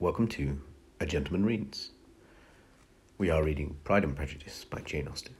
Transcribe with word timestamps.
Welcome 0.00 0.28
to 0.28 0.60
A 1.00 1.06
Gentleman 1.06 1.44
Reads. 1.44 1.90
We 3.18 3.30
are 3.30 3.42
reading 3.42 3.78
Pride 3.82 4.04
and 4.04 4.14
Prejudice 4.14 4.64
by 4.64 4.80
Jane 4.82 5.08
Austen. 5.08 5.34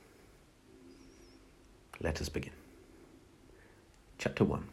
Let 2.01 2.21
us 2.21 2.29
begin. 2.29 2.51
Chapter 4.19 4.43
1 4.43 4.67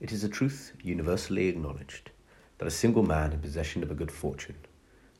It 0.00 0.12
is 0.12 0.22
a 0.22 0.28
truth 0.28 0.74
universally 0.80 1.48
acknowledged 1.48 2.12
that 2.58 2.68
a 2.68 2.70
single 2.70 3.02
man 3.02 3.32
in 3.32 3.40
possession 3.40 3.82
of 3.82 3.90
a 3.90 3.96
good 3.96 4.12
fortune 4.12 4.58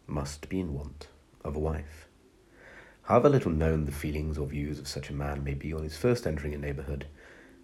must 0.06 0.48
be 0.48 0.60
in 0.60 0.72
want 0.72 1.08
of 1.44 1.56
a 1.56 1.58
wife. 1.58 2.06
However 3.02 3.28
little 3.28 3.50
known 3.50 3.86
the 3.86 3.90
feelings 3.90 4.38
or 4.38 4.46
views 4.46 4.78
of 4.78 4.86
such 4.86 5.10
a 5.10 5.14
man 5.14 5.42
may 5.42 5.54
be 5.54 5.72
on 5.72 5.82
his 5.82 5.96
first 5.96 6.28
entering 6.28 6.54
a 6.54 6.58
neighbourhood, 6.58 7.06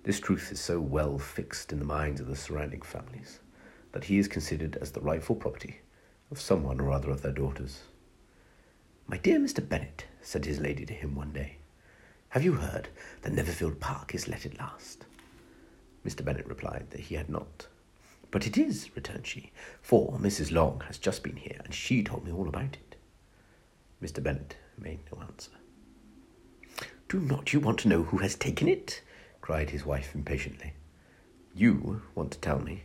this 0.03 0.19
truth 0.19 0.51
is 0.51 0.59
so 0.59 0.81
well 0.81 1.21
fixed 1.21 1.73
in 1.73 1.79
the 1.79 1.85
minds 1.85 2.21
of 2.21 2.27
the 2.27 2.35
surrounding 2.35 2.83
families 2.83 3.39
that 3.93 4.05
he 4.05 4.19
is 4.19 4.29
considered 4.29 4.77
as 4.77 4.93
the 4.93 5.01
rightful 5.01 5.37
property 5.37 5.81
of 6.31 6.41
some 6.41 6.63
one 6.63 6.81
or 6.81 6.91
other 6.91 7.11
of 7.11 7.23
their 7.23 7.33
daughters. 7.33 7.83
My 9.07 9.17
dear 9.17 9.39
Mr. 9.41 9.67
Bennet, 9.67 10.05
said 10.23 10.45
his 10.45 10.61
lady 10.61 10.87
to 10.87 10.95
him 10.95 11.15
one 11.15 11.33
day, 11.33 11.57
have 12.31 12.45
you 12.45 12.53
heard 12.53 12.89
that 13.23 13.33
Netherfield 13.33 13.81
Park 13.81 14.15
is 14.15 14.29
let 14.29 14.47
at 14.47 14.59
last? 14.59 15.05
Mr. 16.07 16.25
Bennet 16.25 16.47
replied 16.47 16.87
that 16.91 17.01
he 17.01 17.17
had 17.17 17.29
not. 17.29 17.67
But 18.31 18.47
it 18.47 18.57
is, 18.57 18.95
returned 18.95 19.27
she, 19.27 19.51
for 19.83 20.13
Mrs. 20.13 20.53
Long 20.53 20.83
has 20.87 20.97
just 20.97 21.25
been 21.25 21.37
here, 21.37 21.61
and 21.65 21.75
she 21.75 22.05
told 22.05 22.25
me 22.25 22.31
all 22.31 22.49
about 22.49 22.77
it. 22.77 22.95
Mr. 24.01 24.23
Bennet 24.23 24.55
made 24.79 25.01
no 25.13 25.21
answer. 25.23 25.51
Do 27.09 27.19
not 27.19 27.53
you 27.53 27.59
want 27.59 27.81
to 27.81 27.89
know 27.89 28.05
who 28.05 28.19
has 28.19 28.37
taken 28.37 28.69
it? 28.69 29.03
cried 29.41 29.71
his 29.71 29.85
wife 29.85 30.15
impatiently. 30.15 30.75
You 31.53 32.03
want 32.15 32.31
to 32.31 32.39
tell 32.39 32.61
me, 32.61 32.85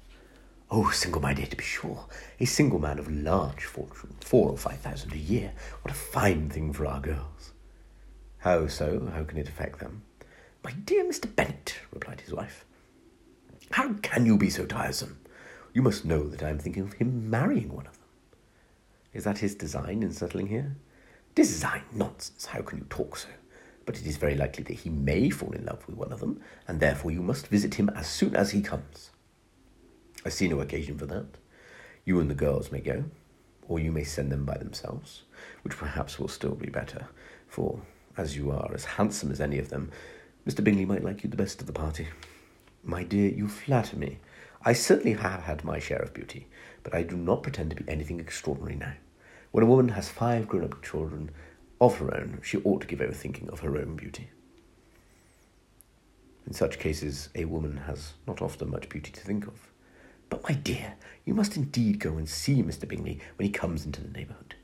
Oh, 0.73 0.89
single, 0.91 1.21
my 1.21 1.33
dear, 1.33 1.47
to 1.47 1.57
be 1.57 1.65
sure. 1.65 2.05
A 2.39 2.45
single 2.45 2.79
man 2.79 2.97
of 2.97 3.11
large 3.11 3.65
fortune, 3.65 4.15
four 4.21 4.49
or 4.49 4.57
five 4.57 4.79
thousand 4.79 5.11
a 5.11 5.17
year. 5.17 5.51
What 5.81 5.93
a 5.93 5.97
fine 5.97 6.49
thing 6.49 6.71
for 6.71 6.85
our 6.85 7.01
girls. 7.01 7.51
How 8.37 8.67
so? 8.67 9.11
How 9.13 9.25
can 9.25 9.37
it 9.37 9.49
affect 9.49 9.79
them? 9.79 10.03
My 10.63 10.71
dear 10.71 11.03
Mr. 11.03 11.33
Bennet, 11.35 11.75
replied 11.91 12.21
his 12.21 12.33
wife, 12.33 12.63
how 13.71 13.93
can 14.01 14.25
you 14.25 14.37
be 14.37 14.49
so 14.49 14.65
tiresome? 14.65 15.19
You 15.73 15.81
must 15.81 16.05
know 16.05 16.29
that 16.29 16.41
I 16.41 16.49
am 16.49 16.59
thinking 16.59 16.83
of 16.83 16.93
him 16.93 17.29
marrying 17.29 17.73
one 17.73 17.87
of 17.87 17.93
them. 17.93 18.07
Is 19.13 19.25
that 19.25 19.39
his 19.39 19.55
design 19.55 20.03
in 20.03 20.13
settling 20.13 20.47
here? 20.47 20.77
Design? 21.35 21.83
Nonsense. 21.93 22.45
How 22.45 22.61
can 22.61 22.77
you 22.77 22.85
talk 22.89 23.17
so? 23.17 23.29
But 23.85 23.97
it 23.99 24.05
is 24.05 24.15
very 24.15 24.35
likely 24.35 24.63
that 24.65 24.79
he 24.79 24.89
may 24.89 25.29
fall 25.29 25.51
in 25.51 25.65
love 25.65 25.85
with 25.85 25.97
one 25.97 26.13
of 26.13 26.21
them, 26.21 26.39
and 26.65 26.79
therefore 26.79 27.11
you 27.11 27.21
must 27.21 27.47
visit 27.47 27.75
him 27.75 27.89
as 27.89 28.07
soon 28.07 28.37
as 28.37 28.51
he 28.51 28.61
comes. 28.61 29.10
I 30.25 30.29
see 30.29 30.47
no 30.47 30.59
occasion 30.59 30.97
for 30.97 31.05
that. 31.07 31.25
You 32.05 32.19
and 32.19 32.29
the 32.29 32.35
girls 32.35 32.71
may 32.71 32.79
go, 32.79 33.05
or 33.67 33.79
you 33.79 33.91
may 33.91 34.03
send 34.03 34.31
them 34.31 34.45
by 34.45 34.57
themselves, 34.57 35.23
which 35.63 35.77
perhaps 35.77 36.19
will 36.19 36.27
still 36.27 36.55
be 36.55 36.69
better, 36.69 37.07
for 37.47 37.81
as 38.17 38.35
you 38.35 38.51
are 38.51 38.71
as 38.73 38.85
handsome 38.85 39.31
as 39.31 39.41
any 39.41 39.57
of 39.57 39.69
them, 39.69 39.91
Mr. 40.47 40.63
Bingley 40.63 40.85
might 40.85 41.03
like 41.03 41.23
you 41.23 41.29
the 41.29 41.37
best 41.37 41.61
of 41.61 41.67
the 41.67 41.73
party. 41.73 42.07
My 42.83 43.03
dear, 43.03 43.29
you 43.29 43.47
flatter 43.47 43.95
me. 43.95 44.19
I 44.63 44.73
certainly 44.73 45.13
have 45.13 45.43
had 45.43 45.63
my 45.63 45.79
share 45.79 46.01
of 46.01 46.13
beauty, 46.13 46.47
but 46.83 46.93
I 46.93 47.03
do 47.03 47.15
not 47.15 47.43
pretend 47.43 47.69
to 47.71 47.75
be 47.75 47.89
anything 47.89 48.19
extraordinary 48.19 48.75
now. 48.75 48.93
When 49.51 49.63
a 49.63 49.67
woman 49.67 49.89
has 49.89 50.09
five 50.09 50.47
grown 50.47 50.63
up 50.63 50.83
children 50.83 51.31
of 51.79 51.97
her 51.97 52.15
own, 52.15 52.39
she 52.43 52.57
ought 52.59 52.81
to 52.81 52.87
give 52.87 53.01
over 53.01 53.13
thinking 53.13 53.49
of 53.49 53.61
her 53.61 53.77
own 53.77 53.95
beauty. 53.95 54.29
In 56.45 56.53
such 56.53 56.79
cases, 56.79 57.29
a 57.35 57.45
woman 57.45 57.77
has 57.87 58.13
not 58.27 58.41
often 58.41 58.69
much 58.69 58.89
beauty 58.89 59.11
to 59.11 59.19
think 59.21 59.47
of. 59.47 59.70
But, 60.31 60.47
my 60.47 60.55
dear, 60.55 60.93
you 61.25 61.33
must 61.33 61.57
indeed 61.57 61.99
go 61.99 62.17
and 62.17 62.27
see 62.27 62.63
Mr. 62.63 62.87
Bingley 62.87 63.19
when 63.35 63.45
he 63.45 63.51
comes 63.51 63.85
into 63.85 64.01
the 64.01 64.17
neighbourhood. 64.17 64.55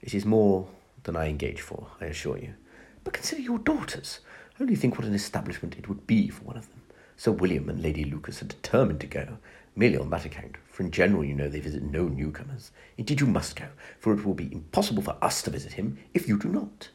It 0.00 0.14
is 0.14 0.24
more 0.24 0.68
than 1.02 1.16
I 1.16 1.26
engage 1.26 1.60
for, 1.60 1.88
I 2.00 2.04
assure 2.04 2.38
you. 2.38 2.54
But 3.02 3.12
consider 3.12 3.42
your 3.42 3.58
daughters. 3.58 4.20
Only 4.60 4.76
think 4.76 4.96
what 4.96 5.06
an 5.06 5.12
establishment 5.12 5.76
it 5.76 5.88
would 5.88 6.06
be 6.06 6.28
for 6.28 6.44
one 6.44 6.56
of 6.56 6.68
them. 6.68 6.82
Sir 7.16 7.32
William 7.32 7.68
and 7.68 7.82
Lady 7.82 8.04
Lucas 8.04 8.40
are 8.40 8.46
determined 8.46 9.00
to 9.00 9.08
go, 9.08 9.38
merely 9.74 9.98
on 9.98 10.08
that 10.10 10.24
account, 10.24 10.56
for 10.70 10.84
in 10.84 10.92
general, 10.92 11.24
you 11.24 11.34
know, 11.34 11.48
they 11.48 11.58
visit 11.58 11.82
no 11.82 12.06
newcomers. 12.06 12.70
Indeed, 12.96 13.20
you 13.20 13.26
must 13.26 13.56
go, 13.56 13.66
for 13.98 14.14
it 14.14 14.24
will 14.24 14.34
be 14.34 14.52
impossible 14.52 15.02
for 15.02 15.16
us 15.20 15.42
to 15.42 15.50
visit 15.50 15.72
him 15.72 15.98
if 16.14 16.28
you 16.28 16.38
do 16.38 16.48
not. 16.48 16.90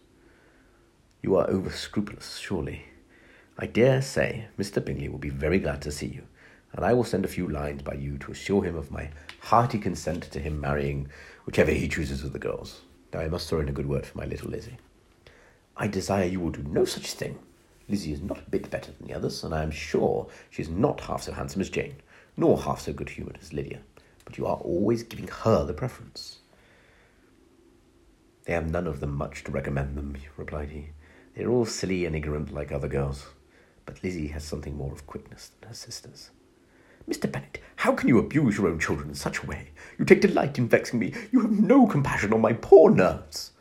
You 1.22 1.36
are 1.36 1.50
over 1.50 1.70
scrupulous, 1.70 2.38
surely. 2.38 2.86
I 3.58 3.66
dare 3.66 4.02
say 4.02 4.46
Mr. 4.58 4.84
Bingley 4.84 5.10
will 5.10 5.18
be 5.18 5.30
very 5.30 5.60
glad 5.60 5.82
to 5.82 5.92
see 5.92 6.08
you, 6.08 6.24
and 6.74 6.86
I 6.86 6.94
will 6.94 7.04
send 7.04 7.26
a 7.26 7.30
few 7.30 7.48
lines 7.48 7.82
by 7.82 7.94
you 7.94 8.18
to 8.20 8.32
assure 8.32 8.64
him 8.64 8.76
of 8.76 8.92
my 8.92 9.10
hearty 9.40 9.78
consent 9.78 10.24
to 10.32 10.40
him 10.40 10.60
marrying 10.60 11.10
whichever 11.46 11.72
he 11.72 11.88
chooses 11.88 12.24
of 12.24 12.34
the 12.34 12.40
girls. 12.40 12.82
Now 13.14 13.20
I 13.20 13.28
must 13.28 13.50
throw 13.50 13.60
in 13.60 13.70
a 13.70 13.74
good 13.74 13.88
word 13.88 14.06
for 14.06 14.18
my 14.18 14.26
little 14.26 14.50
Lizzie. 14.50 14.78
I 15.76 15.88
desire 15.88 16.26
you 16.26 16.40
will 16.40 16.52
do 16.52 16.64
no 16.64 16.86
such 16.86 17.14
thing. 17.14 17.40
Lizzie 17.90 18.14
is 18.14 18.22
not 18.22 18.40
a 18.40 18.50
bit 18.50 18.70
better 18.70 18.92
than 18.92 19.08
the 19.08 19.14
others, 19.14 19.44
and 19.44 19.54
I 19.54 19.64
am 19.64 19.72
sure 19.72 20.28
she 20.50 20.62
is 20.62 20.70
not 20.70 21.02
half 21.02 21.24
so 21.24 21.34
handsome 21.34 21.62
as 21.62 21.70
Jane, 21.70 21.96
nor 22.38 22.58
half 22.58 22.82
so 22.82 22.94
good 22.94 23.10
humoured 23.10 23.40
as 23.42 23.52
Lydia. 23.52 23.80
But 24.24 24.38
you 24.38 24.46
are 24.46 24.58
always 24.58 25.04
giving 25.04 25.28
her 25.28 25.66
the 25.66 25.74
preference. 25.74 26.40
They 28.46 28.54
have 28.54 28.70
none 28.70 28.88
of 28.88 29.00
them 29.00 29.16
much 29.16 29.44
to 29.44 29.52
recommend 29.52 29.98
them, 29.98 30.16
replied 30.38 30.70
he. 30.70 30.90
They 31.36 31.44
are 31.44 31.52
all 31.52 31.66
silly 31.66 32.06
and 32.06 32.16
ignorant 32.16 32.54
like 32.54 32.72
other 32.72 32.88
girls, 32.88 33.26
but 33.86 34.04
Lizzie 34.04 34.28
has 34.28 34.44
something 34.44 34.76
more 34.76 34.92
of 34.92 35.08
quickness 35.08 35.52
than 35.60 35.70
her 35.70 35.76
sisters. 35.76 36.32
Mr. 37.12 37.30
Bennet, 37.30 37.60
how 37.76 37.92
can 37.92 38.08
you 38.08 38.20
abuse 38.20 38.58
your 38.58 38.70
own 38.70 38.80
children 38.80 39.10
in 39.10 39.16
such 39.16 39.40
a 39.44 39.46
way? 39.46 39.72
You 40.00 40.06
take 40.06 40.22
delight 40.22 40.58
in 40.58 40.70
vexing 40.70 40.98
me. 40.98 41.14
You 41.30 41.42
have 41.42 41.52
no 41.52 41.86
compassion 41.86 42.32
on 42.32 42.40
my 42.40 42.54
poor 42.54 42.90
nerves. 42.90 43.52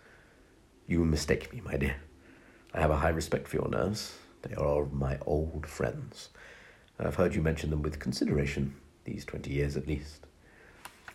You 0.86 1.04
mistake 1.04 1.52
me, 1.52 1.60
my 1.60 1.76
dear. 1.76 1.96
I 2.72 2.80
have 2.80 2.92
a 2.92 2.98
high 2.98 3.08
respect 3.08 3.48
for 3.48 3.56
your 3.56 3.68
nerves. 3.68 4.16
They 4.42 4.54
are 4.54 4.84
my 4.86 5.18
old 5.26 5.66
friends. 5.66 6.28
I 7.00 7.02
have 7.02 7.16
heard 7.16 7.34
you 7.34 7.42
mention 7.42 7.70
them 7.70 7.82
with 7.82 7.98
consideration, 7.98 8.76
these 9.04 9.24
twenty 9.24 9.52
years 9.52 9.76
at 9.76 9.88
least. 9.88 10.28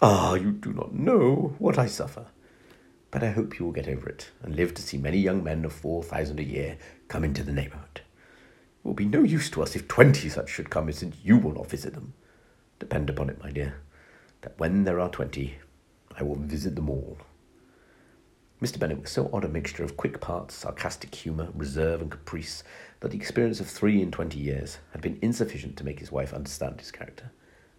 Ah, 0.01 0.33
you 0.33 0.51
do 0.51 0.73
not 0.73 0.93
know 0.93 1.55
what 1.57 1.79
I 1.79 1.85
suffer. 1.85 2.25
But 3.11 3.23
I 3.23 3.31
hope 3.31 3.59
you 3.59 3.65
will 3.65 3.71
get 3.71 3.87
over 3.87 4.09
it, 4.09 4.31
and 4.43 4.57
live 4.57 4.73
to 4.73 4.81
see 4.81 4.97
many 4.97 5.19
young 5.19 5.41
men 5.41 5.63
of 5.63 5.71
four 5.71 6.03
thousand 6.03 6.41
a 6.41 6.43
year 6.43 6.77
come 7.07 7.23
into 7.23 7.43
the 7.43 7.53
neighbourhood. 7.53 8.01
It 8.01 8.83
will 8.83 8.93
be 8.93 9.05
no 9.05 9.23
use 9.23 9.49
to 9.51 9.63
us 9.63 9.73
if 9.73 9.87
twenty 9.87 10.27
such 10.27 10.49
should 10.49 10.69
come, 10.69 10.91
since 10.91 11.15
you 11.23 11.37
will 11.37 11.53
not 11.53 11.69
visit 11.69 11.93
them. 11.93 12.13
Depend 12.79 13.09
upon 13.09 13.29
it, 13.29 13.41
my 13.41 13.51
dear, 13.51 13.75
that 14.41 14.59
when 14.59 14.83
there 14.83 14.99
are 14.99 15.09
twenty, 15.09 15.55
I 16.17 16.23
will 16.23 16.35
visit 16.35 16.75
them 16.75 16.89
all. 16.89 17.17
Mr. 18.61 18.79
Bennet 18.79 19.01
was 19.01 19.11
so 19.11 19.29
odd 19.33 19.43
a 19.43 19.49
mixture 19.49 19.83
of 19.83 19.97
quick 19.97 20.21
parts, 20.21 20.55
sarcastic 20.55 21.13
humour, 21.13 21.49
reserve, 21.53 22.01
and 22.01 22.09
caprice 22.09 22.63
that 23.01 23.11
the 23.11 23.17
experience 23.17 23.59
of 23.59 23.67
three 23.67 24.01
and 24.01 24.13
twenty 24.13 24.39
years 24.39 24.79
had 24.91 25.01
been 25.01 25.19
insufficient 25.21 25.75
to 25.77 25.83
make 25.83 25.99
his 25.99 26.11
wife 26.11 26.33
understand 26.33 26.79
his 26.79 26.91
character. 26.91 27.31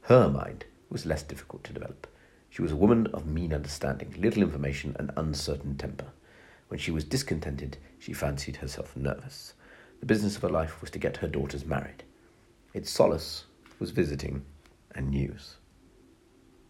Her 0.02 0.28
mind 0.28 0.66
was 0.90 1.06
less 1.06 1.22
difficult 1.22 1.64
to 1.64 1.72
develop. 1.72 2.06
She 2.50 2.62
was 2.62 2.72
a 2.72 2.76
woman 2.76 3.06
of 3.08 3.26
mean 3.26 3.52
understanding, 3.52 4.14
little 4.18 4.42
information, 4.42 4.94
and 4.98 5.10
uncertain 5.16 5.76
temper. 5.76 6.12
When 6.68 6.78
she 6.78 6.90
was 6.90 7.04
discontented, 7.04 7.78
she 7.98 8.12
fancied 8.12 8.56
herself 8.56 8.96
nervous. 8.96 9.54
The 10.00 10.06
business 10.06 10.36
of 10.36 10.42
her 10.42 10.48
life 10.48 10.80
was 10.80 10.90
to 10.90 10.98
get 10.98 11.18
her 11.18 11.28
daughters 11.28 11.64
married. 11.64 12.04
Its 12.74 12.90
solace 12.90 13.44
was 13.78 13.90
visiting 13.90 14.44
and 14.96 15.10
news. 15.10 15.56